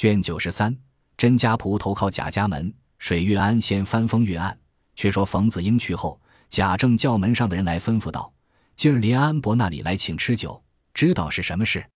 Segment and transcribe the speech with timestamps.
[0.00, 0.74] 卷九十三，
[1.18, 4.58] 甄家仆投靠贾家门，水月庵先翻封阅案。
[4.96, 8.32] 却说冯子英去后，贾政叫门上的人来吩咐道
[8.74, 11.86] ：“今儿连安伯那里来请吃酒，知道是什么事？”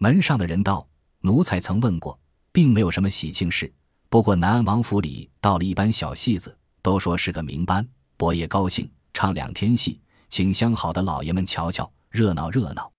[0.00, 0.88] 门上的人道
[1.20, 2.18] ：“奴才曾问过，
[2.52, 3.70] 并没有什么喜庆事。
[4.08, 10.00] 不过南安王府里到了一班小戏子，都说是个名班，伯爷高兴，唱两天戏，
[10.30, 12.90] 请相好的老爷们瞧瞧，热闹热闹。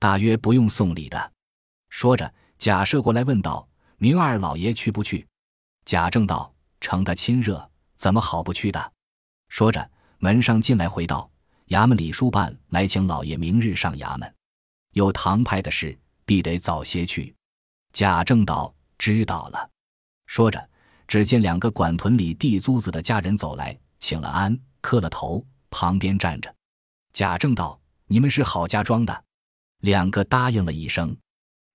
[0.00, 1.32] 大约不用送礼的。”
[1.88, 3.64] 说着，贾赦过来问道
[4.02, 5.24] ：“明二老爷去不去？”
[5.86, 6.52] 贾政道
[6.82, 8.92] ：“承他亲热，怎么好不去的？”
[9.48, 9.88] 说着，
[10.18, 11.30] 门上进来回道
[11.70, 14.34] ：“衙门里书办来请老爷明日上衙门，
[14.94, 17.34] 有堂派的事。”必得早些去。
[17.92, 19.70] 贾政道：“知道了。”
[20.26, 20.70] 说着，
[21.06, 26.54] 只见两个管屯里地租子的家人走来，请了安，磕了头，旁边站着。
[27.12, 29.24] 贾政道：“你们是郝家庄的？”
[29.82, 31.14] 两个答应了一声。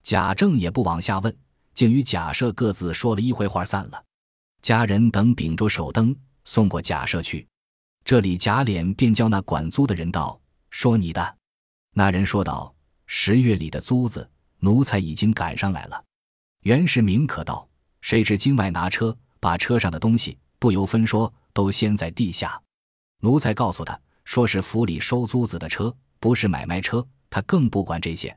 [0.02, 1.38] 贾政也不往下问，
[1.78, 4.04] 竟与贾赦各自说了一回话，散了。
[4.64, 7.48] 家人等秉着手灯送过贾赦去。
[8.04, 11.38] 这里贾琏便叫那管租的人道：“说你的。”
[11.94, 12.74] 那人说道
[13.06, 16.04] ：“十月里的租子。”奴才已经赶上来了，
[16.62, 17.70] 原是明可道，
[18.02, 22.60] 谁知京外拿车，把车上的东西不由分说都掀在地下。
[23.20, 28.36] 奴才告诉他说是府里收租子的车，不是买卖车，他更不管这些。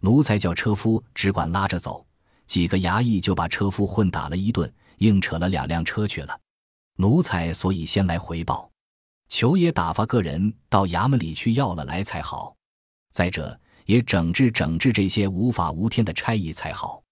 [0.00, 2.06] 奴才叫车夫只管拉着走，
[2.46, 6.40] 几个衙役就把车夫混打了一顿，硬扯了两辆车去了。
[6.96, 8.70] 奴才所以先来回报，
[9.28, 12.54] 求也打发个人到衙门里去要了来才好。
[13.12, 13.60] 再者。
[13.86, 17.02] 也整治整治这些无法无天的差役才好，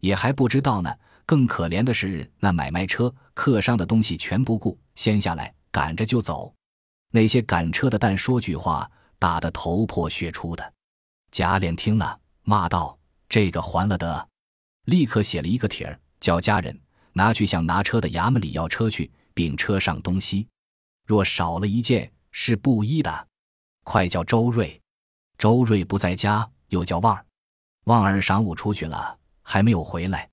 [0.00, 0.94] 也还不知道呢。
[1.24, 6.52] 更可怜的是那买卖车客商的东西全不顾，先下来赶着就走。
[7.10, 10.74] 那些赶车的，但说句话，打得头破血出的。
[11.30, 14.28] 贾琏听了，骂道：“这个还了得！”
[14.86, 16.78] 立刻写了一个帖儿，叫家人
[17.12, 20.48] 拿去向拿车的衙门里要车去，并车上东西，
[21.06, 23.28] 若少了一件是不依的。
[23.84, 24.80] 快叫周瑞。
[25.38, 27.24] 周瑞不在家，又叫旺儿。
[27.84, 30.28] 旺儿晌午出去了，还没有回来。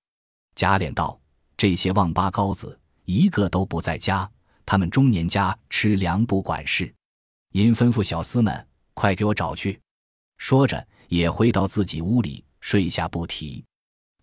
[0.56, 1.20] 贾琏道
[1.56, 4.30] ：“这些旺八高子一个都不在家，
[4.66, 6.94] 他们中年家吃粮不管事。
[7.54, 9.80] 因吩咐小厮们快给我找去。”
[10.38, 13.64] 说着，也回到自己屋里睡下不提。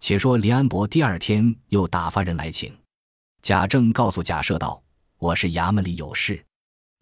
[0.07, 2.79] 且说林安伯第二天又打发人来请
[3.41, 4.83] 贾政，告诉贾赦道
[5.17, 6.45] ：“我是衙门里有事，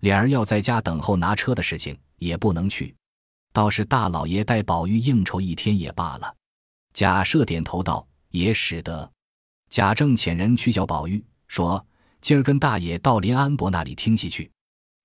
[0.03, 2.95] 脸儿要在家等候拿车的事情，也不能去。”
[3.53, 6.33] 倒是大老爷带宝玉应酬一天也罢了。
[6.93, 9.11] 贾赦点头道：“也使得。”
[9.69, 11.85] 贾政遣人去叫宝玉，说
[12.23, 14.49] ：“今儿跟大爷到林安伯那里听戏去。”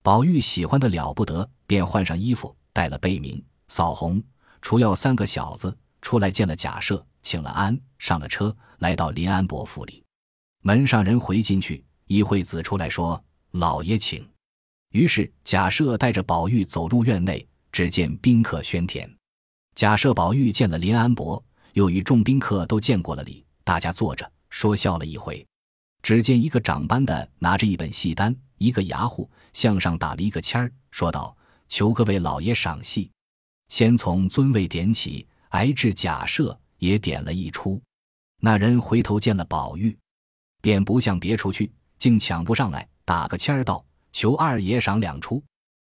[0.06, 4.22] 宝玉喜欢的了不得，便换上衣服，带了贝明、扫红、
[4.62, 5.76] 除药三个小子
[6.08, 10.02] 出来见了贾赦，请了安，上了车，来到林安伯府里。
[10.64, 14.26] 门上人回进去，一会子出来说：“老爷请。”
[14.96, 17.46] 于是贾赦带着宝玉走入院内。
[17.74, 19.14] 只见宾客喧天，
[19.76, 25.46] 贾赦、宝玉见了林安伯，又与众宾客都见过了礼，大家坐着说笑了一回。
[26.02, 31.36] 只见一个长班的拿着一本戏单，一个牙户向上打了一个签儿，说道
[31.68, 33.12] ：“求各位老爷赏戏。”
[33.68, 37.82] 先从尊位点起，挨至假设也点了一出。
[38.40, 39.98] 那人回头见了宝玉，
[40.62, 45.44] 便不向别处去，竟抢不上来，打个签儿道：“求二爷赏两出。”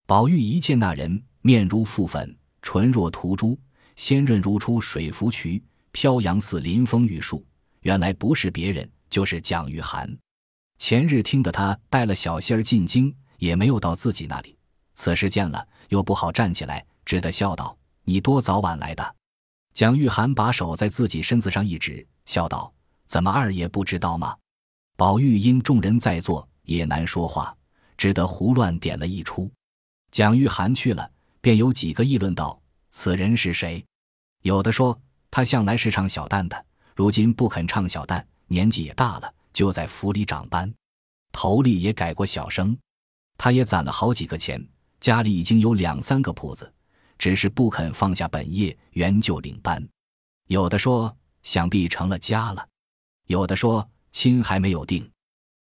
[0.08, 1.24] 宝玉一见那人。
[1.44, 3.60] 面如覆粉，唇若涂朱，
[3.96, 5.60] 鲜润如出水芙蕖，
[5.92, 7.44] 飘扬似临风玉树。
[7.80, 10.16] 原来不是别人，就是蒋玉菡。
[10.78, 14.56] 前日听得他带了小仙儿进京，也没有到自己那里。
[14.94, 17.76] 此时见了，又不好站起来，只得笑道
[18.06, 19.16] ：“你多早晚来的？”
[19.74, 22.74] 蒋玉菡把手在自己身子上一指，笑道
[23.08, 24.38] ：“怎么二爷不知道吗？”
[24.98, 27.56] 宝玉因众人在座，也难说话，
[27.98, 29.52] 只得胡乱点了一出。
[30.12, 31.12] 蒋玉菡去了。
[31.42, 32.62] 便有几个议论道
[32.92, 33.84] ：“此人是谁？”
[34.44, 34.96] 有的说
[35.32, 36.66] 他向来是唱小旦的，
[36.96, 40.72] 如今不肯唱小旦，年纪也大了，就在府里长班，
[41.32, 42.78] 头里也改过小生。
[43.38, 44.64] 他也攒了好几个钱，
[45.00, 46.72] 家里已经有两三个铺子，
[47.22, 49.88] 只是不肯放下本业，原就领班。
[50.48, 52.68] 有的说想必成了家了，
[53.28, 55.08] 有的说亲还没有定。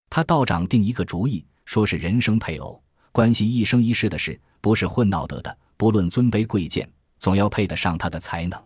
[0.09, 5.59] 他道长定一个主意，说是人生配偶，关系一生一世的事，不是混闹得的。
[5.77, 8.59] 不论尊卑贵贱，总要配得上他的才能，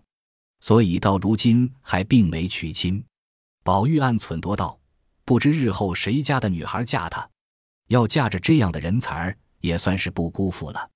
[0.60, 3.04] 所以到如今还并没娶亲。
[3.64, 4.78] 宝玉暗忖多道：
[5.24, 7.28] 不知日后谁家的女孩嫁他，
[7.88, 10.88] 要嫁着这样的人才，也算是不辜负了。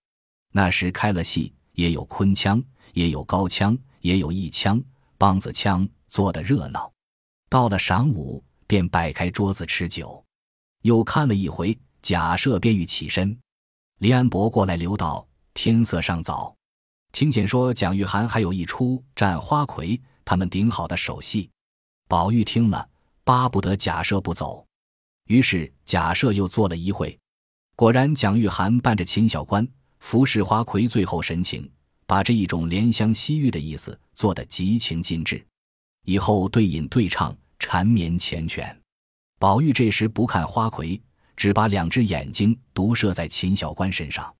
[0.52, 2.60] 那时开了戏，也有昆腔，
[2.92, 4.82] 也有高腔，也有弋腔、
[5.16, 6.92] 梆子腔，做的热闹。
[7.48, 10.24] 到了晌午，便摆开桌子吃酒。
[10.82, 13.38] 又看了一回，贾赦便欲起身。
[13.98, 16.52] 林安伯过来留道：“天色尚早，
[17.12, 21.48] 听见说蒋玉菡还有一出战花魁，他们顶好的手戏。”
[22.08, 22.88] 宝玉听了，
[23.22, 24.66] 巴不得贾赦不走。
[25.28, 27.16] 于是贾赦又坐了一会，
[27.76, 29.68] 果然蒋玉菡伴着秦小官
[30.00, 31.70] 服侍花魁，最后神情，
[32.06, 35.44] 把这一种怜香惜玉的意思做得极情尽致。
[36.04, 38.74] 以后对饮对唱，缠绵缱绻。
[39.38, 41.00] 宝玉这时不看花魁。
[41.38, 44.34] 只把两只眼睛独射在秦小官身上，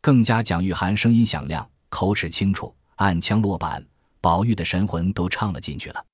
[0.00, 3.84] 更加蒋玉菡声音响亮，口齿清楚，暗腔落板，
[4.20, 6.06] 宝玉的神魂都唱了进去了。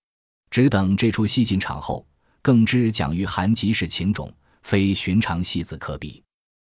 [0.51, 2.07] 只等这出戏进场后，
[2.41, 6.25] 更知蒋玉菡即是情种，非寻常戏子可比。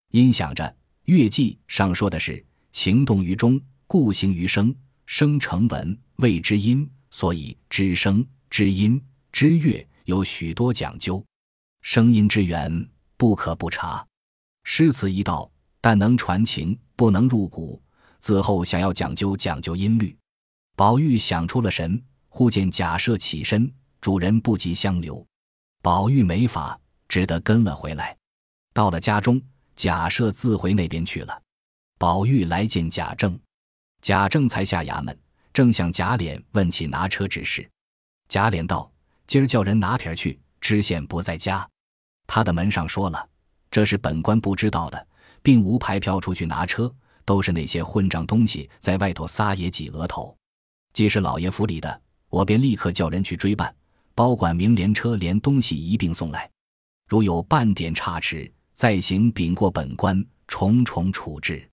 [0.09, 4.73] 因想着乐记上说的是情动于中，故形于声，
[5.05, 9.01] 声成文谓之音，所以知声、知音、
[9.31, 11.23] 知乐有许多讲究，
[11.81, 12.89] 声音之源。
[13.17, 14.03] 不可不察，
[14.63, 17.79] 诗词一道，但能传情，不能入骨。
[18.19, 20.17] 此后想要讲究讲究音律，
[20.75, 25.23] 宝玉想出了神，忽见贾赦起身，主人不及相留，
[25.83, 28.17] 宝玉没法，只得跟了回来。
[28.73, 29.39] 到了家中，
[29.75, 31.41] 贾赦自回那边去了。
[31.97, 33.39] 宝玉来见贾政，
[34.01, 35.17] 贾政才下衙门，
[35.53, 37.69] 正向贾琏问起拿车之事。
[38.27, 38.91] 贾琏道
[39.27, 41.67] ：“今儿叫人拿帖去，知县不在家。”
[42.25, 43.29] 他的门上说了，
[43.69, 45.07] 这是本官不知道的，
[45.41, 46.93] 并无牌票出去拿车，
[47.25, 50.35] 都是那些混账东西在外头撒野挤额头。
[50.93, 53.73] 既是老爷府里的，我便立刻叫人去追办，
[54.15, 56.49] 包管明连车连东西一并送来。
[57.07, 61.69] 如有半点差池，再行禀过本官，重重处置。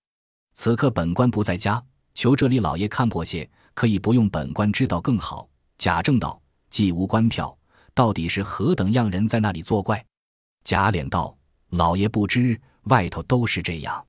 [0.54, 1.82] 此刻本官不在家，
[2.14, 5.48] 求这里老爷看破些，可以不用本官知道更好。
[5.78, 6.40] 贾政道：
[6.70, 7.56] 既无官票，
[7.94, 10.04] 到底是何等样人在那里作怪？
[10.64, 11.34] 贾琏道
[11.70, 14.04] ：“老爷不知，外头都是这样。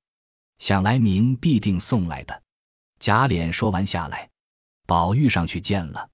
[0.57, 2.43] 想来明必定送来的。”
[2.99, 4.27] 贾琏说完下来，
[4.85, 6.09] 宝玉上去见了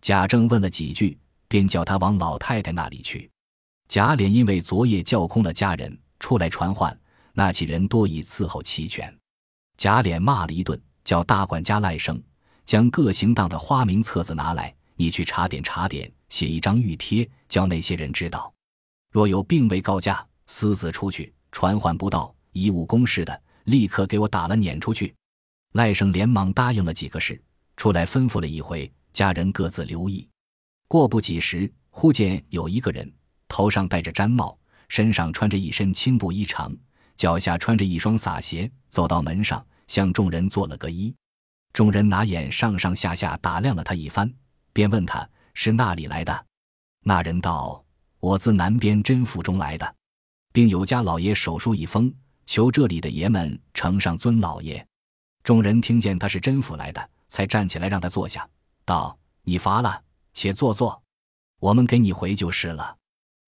[0.00, 3.30] 贾政，问了几句，便叫他往老太太那里去。
[3.88, 6.96] 贾琏因为昨夜叫空了家人，出来传唤，
[7.32, 9.12] 那几人多已伺候齐全。
[9.76, 12.22] 贾琏骂了一顿，叫大管家赖生
[12.64, 18.54] 将各行当的花名册子拿来，你去查点查点，写一张玉贴，叫那些人知道。
[19.10, 25.12] 若有并未告假，私自出去传唤不到，贻误公事的，立刻给我打了撵出去。
[25.72, 27.42] 赖生连忙答应了几个事，
[27.76, 30.28] 出来吩咐了一回，家人各自留意。
[30.86, 33.12] 过不几时，忽见有一个人，
[33.48, 34.56] 头上戴着毡帽，
[34.92, 36.70] 身上穿着一身青布衣裳，
[37.16, 41.14] 脚下穿着一双洒鞋，走到门上，向众人做了个揖。
[41.72, 44.30] 众人拿眼上上下下打量了他一番，
[44.70, 46.46] 便问他是那里来的。
[47.04, 47.82] 那人道。
[48.20, 49.96] 我自南边甄府中来的，
[50.52, 52.14] 并有家老爷手书一封，
[52.44, 54.86] 求这里的爷们呈上尊老爷。
[55.42, 58.46] 众人听见他是甄府来的，才站起来让他坐下，
[58.84, 60.02] 道：“你乏了，
[60.34, 61.02] 且坐坐，
[61.60, 62.98] 我们给你回就是了。”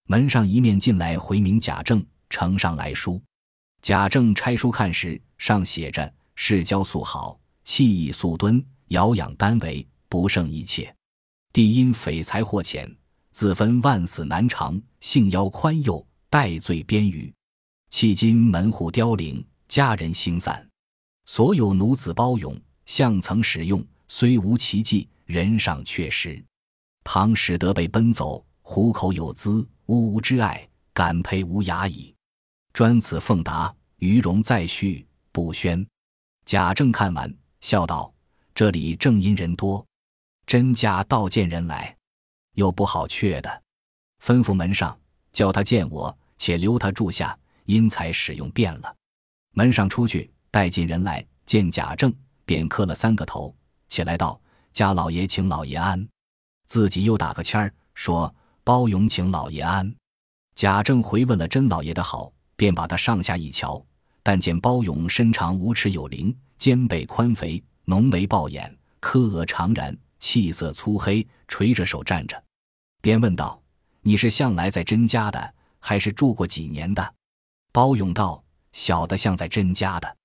[0.06, 3.22] 门上一面进来回名贾政呈上来书，
[3.80, 10.94] 贾政拆书看时，上写着：“世交素好，气意素敦，遥养单为，不胜一切。
[11.52, 12.90] 帝因匪财获浅。”
[13.34, 17.34] 自分万死难偿，性腰宽宥，戴罪边隅。
[17.90, 20.64] 迄今门户凋零，家人星散，
[21.24, 22.56] 所有奴子包勇，
[22.86, 26.40] 相曾使用，虽无奇迹，人尚确实。
[27.02, 32.14] 倘使得被奔走，虎口有资，呜呜之爱，感佩无涯矣。
[32.72, 35.86] 专此奉达，余容再续，不宣。
[36.44, 38.12] 贾政看完，笑道
[38.54, 39.84] ：“这里正因人多，
[40.46, 41.96] 真假倒见人来。”
[42.54, 43.62] 又不好却的，
[44.22, 44.96] 吩咐门上
[45.32, 48.96] 叫他见我，且留他住下，因才使用变了。
[49.52, 52.14] 门上出去带进人来见贾政，
[52.44, 53.54] 便磕了三个头，
[53.88, 54.40] 起来道
[54.72, 56.08] ：“家老爷请老爷安。”
[56.66, 59.94] 自己又打个签儿说：“包勇请老爷安。”
[60.56, 63.84] 贾政回问了甄老爷的好，便把他上下一瞧，
[64.22, 72.42] 但见包勇身长五尺有灵，肩背宽肥，浓眉暴眼，柯额长髯，气色粗黑，垂着手站着。
[73.02, 73.60] 便问道
[74.00, 77.14] ：“你是向来在甄家的，还是住过几年的？”
[77.70, 78.42] 包勇道
[78.72, 80.16] ：“小的像在甄家的。”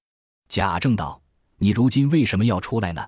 [0.48, 1.22] 贾政道
[1.58, 3.06] ：“你如今为什么要出来呢？”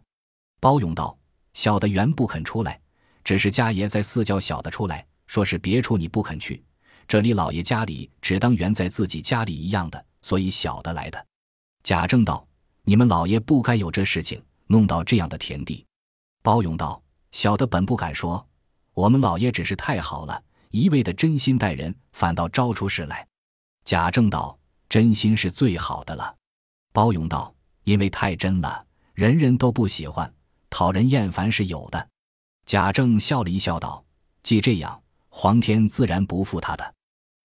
[0.59, 1.17] 包勇道
[1.53, 2.81] ：“小的原不肯出来，
[3.23, 6.61] 只是家爷在四叫小的出来，说是别处你不肯去，
[7.07, 11.25] 这里老爷家里只当原在自己家里一样的，所以小的来的。”
[11.83, 12.45] 贾政道
[12.83, 15.85] ：“你们老爷不该有这事情，弄到这样的田地。”
[16.43, 18.45] 包勇道：“小的本不敢说。”
[18.93, 23.25] 我们老爷只是太好了，一味的真心待人，反倒招出事来。
[23.85, 24.59] 贾政道
[24.89, 26.35] ：“真心是最好的了。”
[26.91, 30.29] 包勇道：“因为太真了，人人都不喜欢，
[30.69, 32.09] 讨人厌烦是有的。”
[32.67, 34.03] 贾政笑了一笑道
[34.43, 35.00] ：“既这样，
[35.31, 36.95] 皇天自然不负他的。”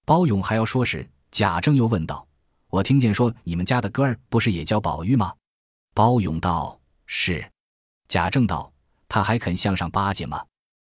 [0.05, 2.29] 包勇还要说时，贾政又问道
[2.69, 5.33] ：“我听见说你们家的哥儿不是也叫宝玉吗？”
[5.95, 7.51] 包勇道：“是。”
[8.07, 8.71] 贾政道
[9.09, 10.45] ：“他还肯向上巴结吗？”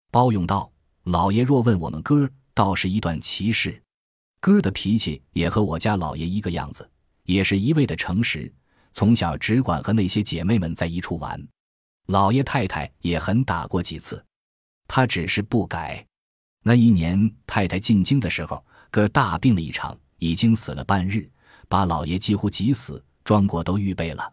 [0.10, 0.72] 包勇道
[1.04, 3.80] ：“老爷若问我们哥儿，倒是一段奇事。
[4.40, 6.90] 哥儿的脾气也和我家老爷一个样子，
[7.24, 8.52] 也是一味的诚实，
[8.94, 11.48] 从小只管和那些姐妹们在一处玩。
[12.08, 14.26] 老爷太太也很打过几次，
[14.88, 16.06] 他只是不改。
[16.64, 21.28] 那一年太太进京的时候。”哥大病了一场，已经死了半日，
[21.68, 24.32] 把老爷几乎急死，庄果都预备了。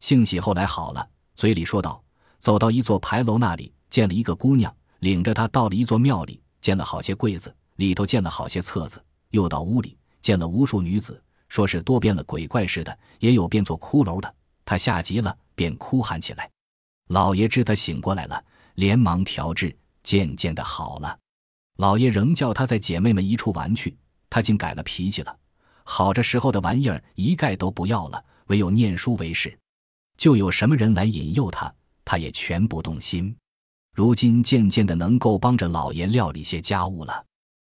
[0.00, 2.02] 幸喜后来好了，嘴里说道
[2.40, 9.00] ：“走到一座牌楼那里，见了一个姑娘，领着她到了一座庙里，见了好些柜子，里头见了好些册子。
[9.30, 14.34] 又到屋里，见了无数女子，说是多变了鬼怪似的，也有变作骷髅的。
[14.64, 16.50] 他吓急了，便哭喊起来。
[17.06, 21.16] 老爷知他醒过来了，连忙调治，渐渐的好了。”
[21.76, 23.96] 老爷仍叫他在姐妹们一处玩去，
[24.30, 25.36] 他竟改了脾气了。
[25.84, 29.58] 好着时候的玩意儿一概都不要了，唯有念书为事。
[30.16, 31.72] 就有什么人来引诱他，
[32.04, 33.34] 他也全不动心。
[33.94, 37.24] 如今渐渐的能够帮着老爷料理些家务了。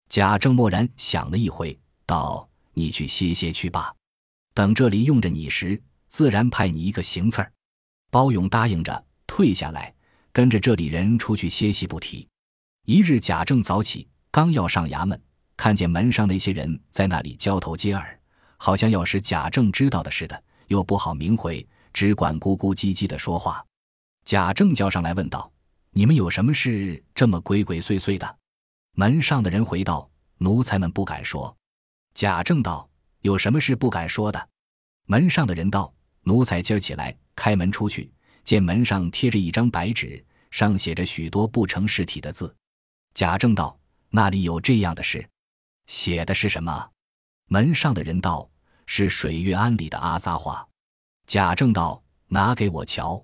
[0.09, 3.95] 贾政默然想了一回，道：“你去歇歇去吧，
[4.55, 7.53] 等这里用着你时，自然派你一个行刺儿。”
[8.11, 9.95] 包勇答应着，退下来，
[10.33, 12.27] 跟着这里人出去歇息不提。
[12.91, 15.23] 一日，贾政早起，刚要上衙门，
[15.59, 18.19] 看见门上那些人在那里交头接耳，
[18.57, 23.63] 好像要使贾政知道的似的，又不好明回，只管咕咕唧唧的说话。
[24.25, 25.53] 贾政叫上来问道
[25.93, 28.39] ：“你们有什么事这么鬼鬼祟祟的？”
[28.97, 31.55] 门上的人回道：“奴才们不敢说。”
[32.17, 32.89] 贾政道
[33.21, 34.49] ：“有什么事不敢说的？”
[35.05, 35.93] 门上的人道
[36.25, 38.11] ：“奴才今儿起来开门出去，
[38.45, 42.51] 见门上贴着一张白纸，上写着许多不成事体的字。”
[43.15, 43.79] 贾政道
[44.11, 45.29] ：“那里有这样的事？
[45.87, 46.91] 写的是什么？”
[47.49, 48.49] 门上的人道
[48.87, 50.67] ：“是水月庵里的阿扎话。”
[51.27, 53.23] 贾政道：“拿给我瞧。”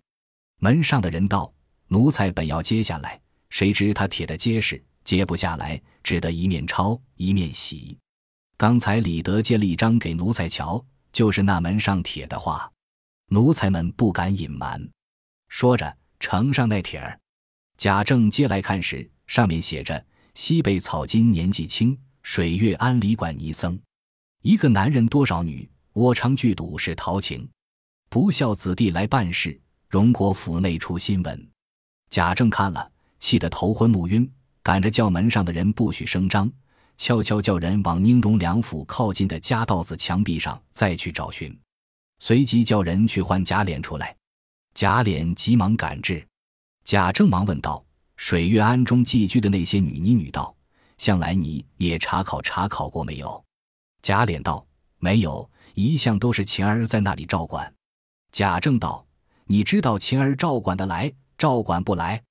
[0.59, 1.53] 门上的人道
[1.89, 7.99] ：“奴才本要接下来，谁知他铁的结实，接不下来，只得一面抄一面洗。
[8.57, 12.71] 刚才李德接了一张给奴才瞧，就是那门上铁的话，
[13.29, 14.83] 奴才们不敢隐瞒。”
[15.49, 17.21] 说着，呈上那帖儿。
[17.77, 19.09] 贾政接来看时。
[19.27, 20.05] 上面写着
[20.35, 23.79] ：“西北草金年纪轻，水月庵里管尼僧。
[24.43, 27.49] 一个男人多少女，窝娼聚赌是陶情。
[28.09, 31.49] 不孝子弟来办事，荣国府内出新闻。”
[32.11, 34.31] 贾政看了，气得头昏目晕，
[34.63, 36.51] 赶着叫门上的人不许声张，
[36.97, 41.59] 悄悄叫人往宁荣两府靠近的夹道子墙壁上再去找寻，
[42.21, 44.15] 随即叫人去唤贾琏出来。
[44.75, 46.25] 贾琏急忙赶至，
[46.85, 47.85] 贾政忙问道。
[48.17, 50.55] 水月庵中寄居的那些女尼女道
[50.99, 53.45] ：“向来你也查考查考过没有？”
[54.03, 54.67] 贾琏道
[54.99, 57.73] ：“没有，一向都是晴儿在那里照管。”
[58.33, 59.05] 贾政道
[59.47, 62.23] ：“你知道晴儿照管的来，照管不来？”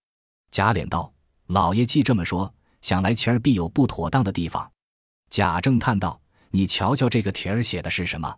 [0.51, 1.13] 贾琏道
[1.47, 4.71] ：“老爷既这么说，想来晴儿必有不妥当的地方。”
[5.29, 6.19] 贾政叹道
[6.51, 8.37] ：“你瞧瞧这个帖儿写的是什么？”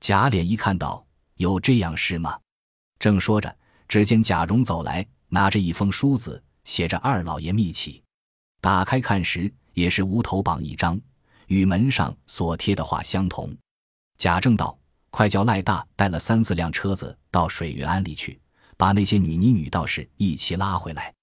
[0.00, 1.04] 贾琏一看到，
[1.36, 2.38] 有这样事吗？
[2.98, 3.56] 正说着，
[3.88, 6.42] 只见贾蓉走来，拿着一封书子。
[6.66, 8.02] 写着二老爷密启，
[8.60, 11.00] 打开看时，也是无头榜一张，
[11.46, 13.56] 与门上所贴的话相同。
[14.18, 14.76] 贾政道
[15.10, 18.40] ：“快叫赖大带了三四辆车子到水月庵里去，
[18.76, 21.14] 把那些女尼女道士一起拉回来，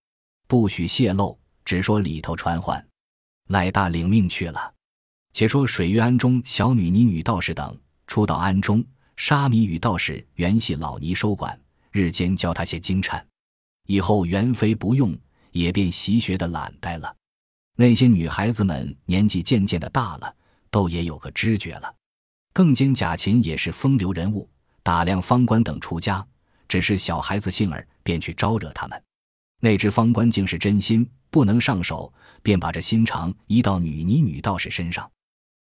[0.47, 2.83] 不许泄露，只说里头传唤。”
[3.51, 4.73] 赖大领命去了。
[5.33, 8.81] 且说水月庵中小女尼女道士等初到庵中，
[9.17, 11.59] 沙弥与道士原系老尼收管，
[11.91, 13.21] 日间教他些经忏，
[13.88, 15.13] 以后原非不用。
[15.53, 17.15] 也便习学的懒怠了，
[17.77, 20.36] 那些女孩子们年纪渐渐的大了，
[20.69, 21.95] 都也有个知觉了。
[22.51, 24.50] 更兼贾琴也是风流人物，
[24.83, 26.25] 打量方官等出家，
[26.67, 29.01] 只是小孩子性儿，便去招惹他们。
[29.62, 35.10] 那只方官竟是真心不能上手，便把这心肠移到女尼女道士身上。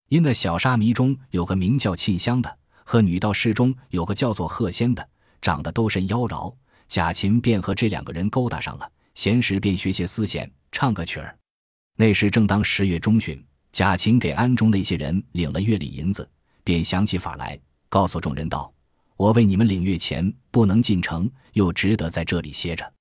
[0.10, 5.08] 因那小沙弥中有个名叫沁香的，和女道士中有个叫做鹤仙的，
[5.42, 6.54] 长得都甚妖娆。
[6.88, 8.92] 贾琴便和这两个人勾搭上了。
[9.14, 11.38] 闲时便学些丝弦，唱个曲儿。
[11.98, 16.28] 那时正当十月中旬，贾琴给庵中那些人领了月例银子，
[16.64, 18.74] 便想起法来，告诉众人道
[19.18, 22.94] ：“我为你们领月钱，不能进城，又只得在这里歇着。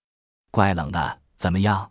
[0.51, 1.91] 怪冷的，怎么样？”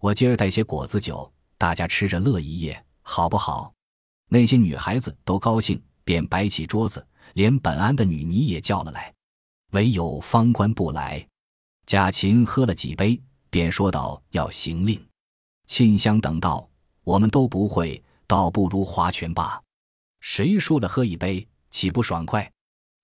[0.00, 3.72] 我今儿带些果子酒，大家吃着乐一夜，好不好？”
[4.32, 9.12] 那些女孩子都高兴，便摆起桌子，连本安的女尼也叫了来，
[9.72, 11.26] 唯有方官不来。
[11.84, 15.04] 贾琴喝了几杯，便说道：“要行令。”
[15.66, 16.68] 沁香等道
[17.04, 19.60] ：“我们都不会，倒不如划拳罢。
[20.20, 22.50] 谁输了喝一杯，岂不爽快？”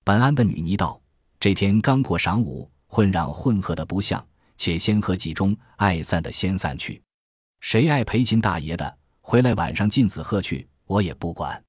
[0.05, 1.01] 本安的女尼道
[1.39, 4.25] ：“这天刚过晌午，混嚷混喝的不像，
[4.57, 7.03] 且先喝几盅，爱散的先散去。
[7.61, 11.61] 谁爱陪秦大爷的，回来晚上禁止喝去。”我也不管。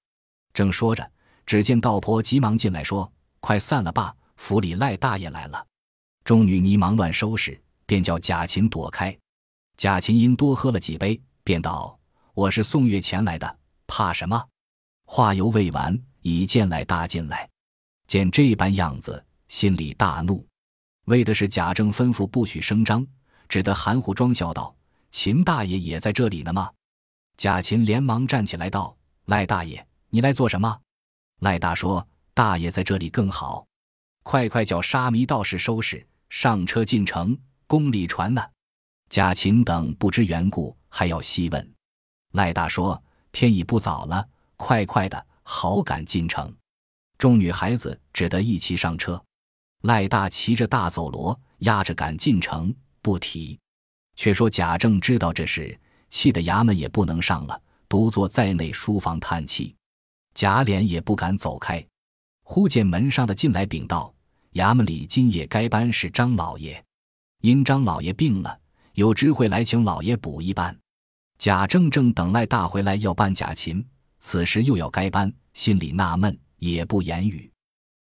[0.54, 1.12] 正说着，
[1.44, 5.66] 只见道婆急忙进来，说：“快散了吧，府里赖大爷来了。”
[6.24, 9.18] 众女尼忙乱收拾，便叫贾琴躲开。
[9.78, 11.98] 贾琴因多喝了几杯，便道
[12.36, 14.46] ：“我是送月前来的，怕什么？”
[15.06, 17.50] 话犹未完，已见来大进来，
[18.06, 20.46] 见这般样子，心里大怒，
[21.06, 23.08] 为的是贾政吩咐不许声张，
[23.48, 24.76] 只得含糊装笑道
[25.10, 26.70] ：“秦大爷也在这里呢吗？”
[27.38, 28.96] 贾琴连忙站起来道。
[29.26, 30.80] 赖大爷，你来做什么？
[31.40, 33.68] 赖大说：“大爷在这里更好，
[34.24, 38.42] 快快叫沙弥道士收拾，上车进城，宫里传呢。”
[39.10, 41.74] 贾琴等不知缘故，还要细问。
[42.34, 46.54] 赖大说：“天已不早了，快快的，好赶进城。”
[47.18, 49.22] 众女孩子只得一齐上车。
[49.84, 53.58] 赖大骑着大走骡，压着赶进城，不提。
[54.16, 57.62] 却说贾政知道这事，气得衙门也不能上了。
[57.88, 59.74] 独坐在内书房叹气，
[60.34, 61.86] 贾琏也不敢走开。
[62.44, 64.14] 忽见门上的进来禀道
[64.54, 66.84] ：“衙门里今夜该班是张老爷，
[67.42, 68.60] 因张老爷病了，
[68.94, 70.78] 有知会来请老爷补一班。”
[71.38, 73.86] 贾政正等赖大回来要办贾琴，
[74.20, 77.52] 此时又要该班，心里纳闷，也不言语。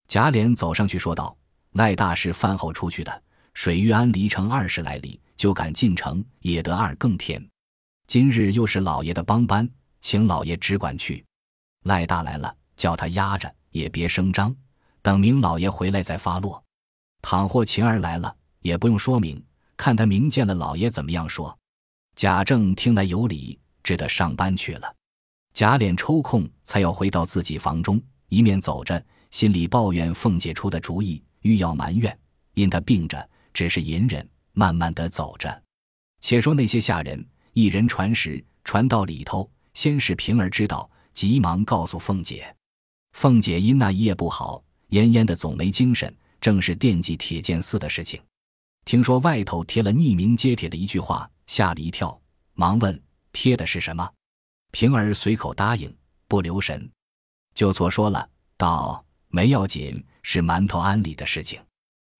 [0.08, 1.36] 贾琏走上去说道
[1.74, 3.24] ：“赖大是饭后出去的，
[3.54, 7.46] 水玉庵离城二十来里，就赶进城，也得二更天。”
[8.08, 11.25] 今日又是老爷的帮班，请老爷只管去。
[11.84, 14.56] 赖大来了，叫他压着，也别声张，
[15.02, 16.63] 等明老爷回来再发落。
[17.21, 18.34] 倘或晴儿来了，
[18.65, 19.39] 也不用说明，
[19.78, 21.56] 看他明见了老爷怎么样说。
[22.15, 24.91] 贾政听来有理，只得上班去了。
[25.54, 32.17] 贾琏抽空才要回到自己房中，一面走着，心里抱怨凤姐出的主意，欲要埋怨，
[32.56, 35.62] 因他病着，只是隐忍，慢慢的走着。
[36.19, 37.23] 且说那些下人。
[37.54, 42.54] 一人传时，传到里头，先是平儿知道，急忙告诉凤姐。
[43.13, 48.19] 凤姐因那一夜不好，奄奄的总没精神，正是惦记铁剑寺的事情。
[48.86, 52.21] 听说外头贴了匿名揭帖的一句话，吓了一跳，
[52.54, 54.08] 忙问贴的是什么。
[54.71, 55.91] 平儿随口答应，
[56.28, 56.88] 不留神，
[57.56, 61.60] 就错说了，道没要紧，是馒头庵里的事情。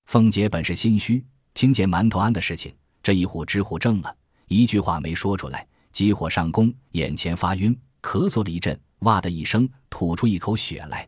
[0.08, 1.24] 凤姐本是心虚，
[1.54, 4.18] 听见馒头庵的事情，这一呼之呼怔了。
[4.48, 11.08] 一句话没说出来，急火上攻，眼前发晕，咳嗽了一阵，哇的一声吐出一口血来。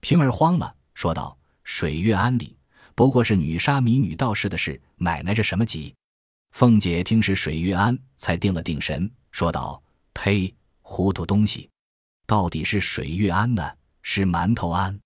[0.00, 2.54] 平儿慌了，说道：“水月庵里
[3.00, 5.94] 不过是女沙弥、女道士的事，奶奶这什么急？”
[6.52, 9.82] 凤姐听是水月庵，才定了定神，说道
[10.12, 11.70] ：“呸，糊涂东西！
[12.26, 15.00] 到底是水月庵呢，是馒头庵？”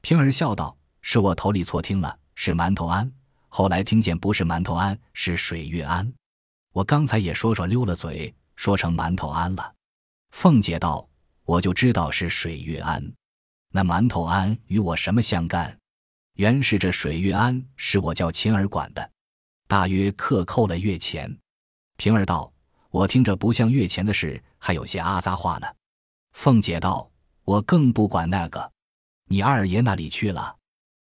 [0.00, 3.12] 平儿笑道：“是我头里错听了，是馒头庵。
[3.50, 6.10] 后来听见不是馒头庵，是水月庵。”
[6.72, 9.74] 我刚才也说说溜了嘴，说成馒头庵了。
[10.30, 11.06] 凤姐道
[11.44, 13.12] ：“我就知道是水月庵，
[13.68, 15.78] 那馒头庵与我什么相干？
[16.34, 19.10] 原是这水月庵是我叫琴儿管的，
[19.66, 21.36] 大约克扣了月钱。”
[21.96, 22.52] 平儿道
[22.90, 25.66] ：“我听着不像月钱的事，还有些阿杂话呢。”
[26.32, 27.10] 凤姐道
[27.44, 28.72] ：“我更不管那个，
[29.28, 30.56] 你二爷那里去了？”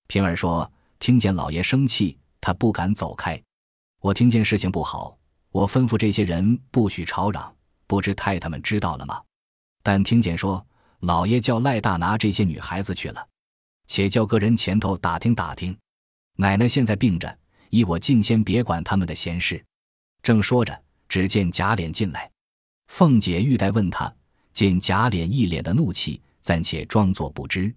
[0.08, 3.42] 平儿说：“听见老爷生气，他不敢走开。
[4.02, 5.18] 我听见事情不好。”
[5.50, 7.56] 我吩咐这些人不许吵嚷，
[7.88, 9.24] 不知太太们知道了吗？
[9.82, 10.64] 但听见说
[11.00, 13.28] 老爷叫赖大拿这些女孩子去了，
[13.88, 15.78] 且叫个人前头打听打听。
[16.36, 17.38] 奶奶现在病着，
[17.70, 19.64] 依我尽先别管他们的闲事。
[20.22, 22.30] 正说着，只见贾琏进来，
[22.88, 24.14] 凤姐欲待问他，
[24.54, 27.74] 见贾琏一脸的怒气，暂且装作不知。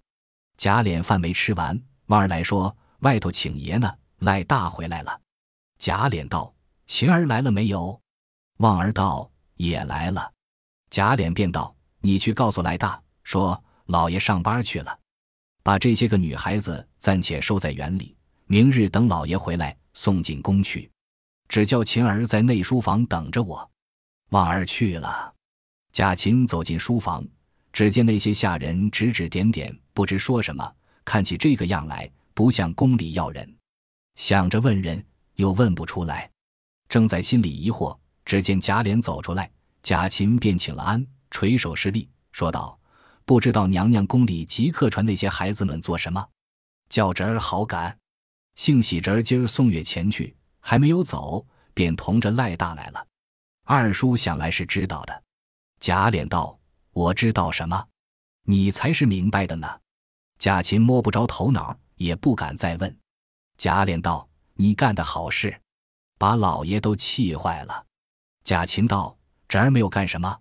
[0.57, 5.19] 贾琏饭没吃完，望儿来说外头请爷呢，赖大回来了。
[5.79, 6.53] 贾琏道。
[6.87, 8.01] 晴儿来了没有？
[8.57, 10.29] 望儿道也来了。
[10.89, 14.99] 贾琏便道：“你去告诉来大，说老爷上班去了，
[15.63, 18.15] 把这些个女孩子暂且收在园里，
[18.47, 20.89] 明日等老爷回来送进宫去。
[21.47, 23.69] 只叫晴儿在内书房等着我。”
[24.31, 25.33] 望儿去了。
[25.91, 27.27] 贾琴走进书房，
[27.73, 33.55] 只见那些下人指指点点，不知说什么，看起这个样来，不像宫里要人。
[34.15, 36.31] 想着问人，又问不出来。
[36.87, 39.51] 正在心里疑惑，只见贾琏走出来，
[39.83, 42.79] 贾琴便请了安，垂手施礼，说道
[43.25, 46.27] ：“不知道娘娘宫里即刻传那些孩子们做什么，
[46.89, 47.97] 叫侄儿好赶。
[48.55, 53.07] 幸喜侄儿今儿送月前去，还没有走，便同着赖大来了。
[53.63, 55.23] 二叔想来是知道的。”
[55.79, 56.59] 贾琏道
[56.91, 57.87] ：“我知道什么？
[58.43, 59.79] 你才是明白的呢。”
[60.37, 62.97] 贾琴摸不着头脑，也不敢再问。
[63.57, 65.61] 贾琏道：“你干的好事，
[66.17, 67.85] 把老爷都气坏了。”
[68.43, 70.39] 贾琴道：“侄儿没有干什么，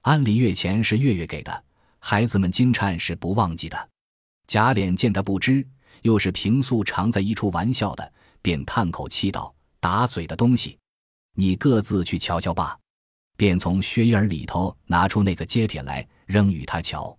[0.00, 1.64] 安里月钱是月月给的，
[2.06, 3.88] 孩子们惊颤是不忘记的。”
[4.46, 5.66] 贾琏见他不知，
[6.02, 8.12] 又是平素常在一处玩笑的，
[8.42, 10.78] 便叹口气道：“打嘴的东西，
[11.34, 12.78] 你各自去瞧瞧吧。”
[13.38, 17.16] 便从靴衣儿里头拿出那个揭帖来，扔与他瞧。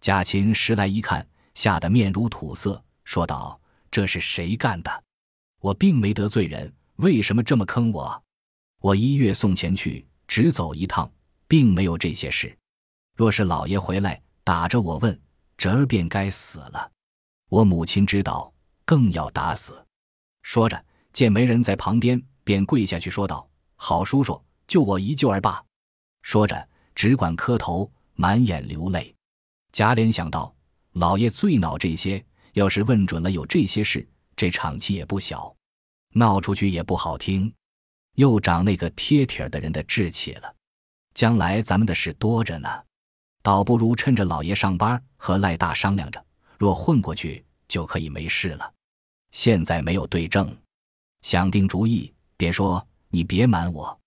[0.00, 5.04] 贾琴拾来一看，吓得面如土色，说道：“这是谁干的？
[5.60, 8.22] 我并没得罪人，为什么这么坑我？”
[8.80, 11.10] 我一月送钱去，只走一趟，
[11.48, 12.56] 并没有这些事。
[13.20, 15.20] 若是老爷回来打着我问，
[15.58, 16.90] 侄儿便该死了。
[17.50, 18.50] 我母亲知道，
[18.86, 19.84] 更要打死。
[20.40, 25.62] 说着，见没人在旁边，便跪下去说道：“好叔叔，救我一救儿罢。”
[26.24, 29.14] 说着，只管磕头，满眼流泪。
[29.70, 30.54] 贾琏想到，
[30.92, 35.54] 老爷最恼这些，要是问准了有这些事，这场气也不小，
[36.14, 37.52] 闹出去也不好听。
[38.14, 40.56] 又长那个贴帖的人的志气了，
[41.12, 42.82] 将来咱们的事多着呢，
[43.42, 46.24] 倒不如趁着老爷上班和赖大商量着，
[46.58, 48.72] 若混过去就可以没事了。
[49.30, 50.54] 现在没有对证，
[51.22, 53.98] 想定主意，便说你别瞒我，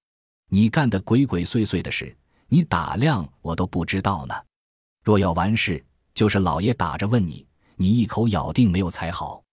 [0.50, 2.16] 你干的鬼鬼祟祟的事，
[2.48, 4.36] 你打量我都不知道呢。
[5.04, 9.44] 若要完事，就是老爷打着问你，你一口咬定没有才好。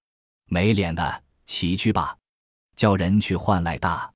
[0.46, 2.16] 没脸的，起去吧，
[2.76, 4.12] 叫人去换赖大。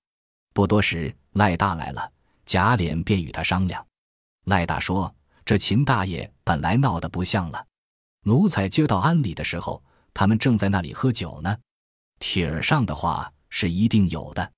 [0.53, 2.12] 不多时，赖大来了，
[2.44, 3.85] 贾琏便与他商量。
[4.44, 5.12] 赖大说
[5.44, 7.66] ：“这秦大爷本来闹得不像了。
[8.22, 9.83] 奴才接到安里的时候，
[10.14, 11.57] 他们正在那里喝酒呢。
[12.18, 14.52] 帖儿上的话是一定有的。”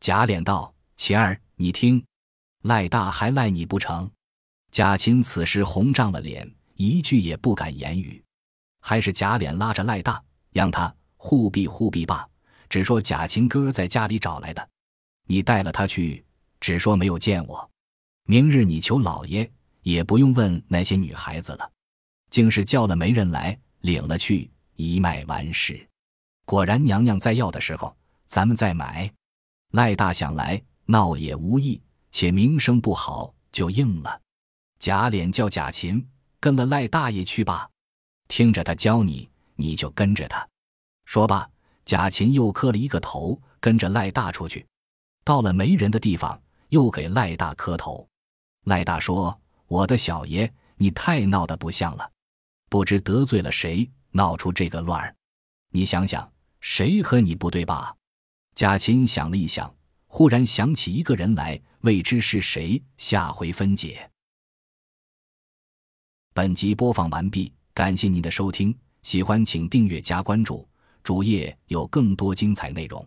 [0.00, 2.04] 贾琏道：“琴儿，你听，
[2.62, 4.10] 赖大还赖你不成？”
[4.72, 8.22] 贾琴此时红涨了脸，一句也不敢言语。
[8.80, 10.20] 还是贾琏拉着赖大，
[10.50, 12.28] 让他护庇护庇罢，
[12.68, 14.68] 只说贾琴哥在家里找来的。
[15.26, 16.24] 你带了他去，
[16.58, 17.70] 只说没有见我。
[18.24, 19.48] 明日你求老爷，
[19.84, 21.70] 也不用问那些女孩子了。
[22.30, 25.88] 竟是叫了媒人来领了去，一卖完事。
[26.44, 29.08] 果然娘娘在要的时候，咱们再买。
[29.70, 34.20] 赖大想来闹也无益，且名声不好，就应了。
[34.78, 36.04] 贾琏叫贾琴
[36.40, 37.70] 跟了赖大爷去吧，
[38.26, 40.46] 听着他教你，你就跟着他。
[41.04, 41.48] 说罢，
[41.84, 44.66] 贾琴又磕了一个头，跟着赖大出去。
[45.24, 48.06] 到了没人的地方，又给赖大磕头。
[48.64, 49.38] 赖大说
[49.74, 52.08] ：“我的小爷，你太闹得不像了，
[52.70, 55.12] 不知得罪了谁，闹出这个乱儿。
[55.70, 57.92] 你想想，谁和你不对吧？”
[58.54, 59.74] 贾琴想了一想，
[60.06, 62.80] 忽然想起一个人来，未知是谁。
[62.98, 64.08] 下回分解。
[66.32, 70.68] 本集播放完毕，感谢您的收听，喜欢请订阅加关注，
[71.02, 73.04] 主页有更多精彩内容。